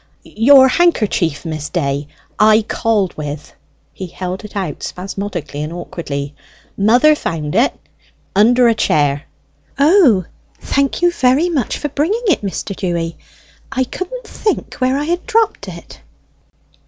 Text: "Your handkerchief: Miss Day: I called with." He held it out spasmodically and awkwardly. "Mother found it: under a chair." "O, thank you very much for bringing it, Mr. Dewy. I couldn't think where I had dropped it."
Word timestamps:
"Your 0.23 0.67
handkerchief: 0.67 1.45
Miss 1.45 1.69
Day: 1.69 2.07
I 2.39 2.63
called 2.63 3.15
with." 3.15 3.53
He 3.93 4.07
held 4.07 4.43
it 4.43 4.55
out 4.55 4.81
spasmodically 4.81 5.61
and 5.61 5.71
awkwardly. 5.71 6.33
"Mother 6.75 7.13
found 7.13 7.53
it: 7.53 7.71
under 8.35 8.67
a 8.67 8.73
chair." 8.73 9.25
"O, 9.77 10.25
thank 10.59 11.03
you 11.03 11.11
very 11.11 11.49
much 11.49 11.77
for 11.77 11.89
bringing 11.89 12.23
it, 12.25 12.41
Mr. 12.41 12.75
Dewy. 12.75 13.15
I 13.71 13.83
couldn't 13.83 14.25
think 14.25 14.73
where 14.79 14.97
I 14.97 15.03
had 15.03 15.27
dropped 15.27 15.67
it." 15.67 16.01